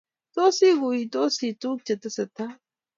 [0.35, 2.51] Tos, iguiguiyoti tuguk chetesetai?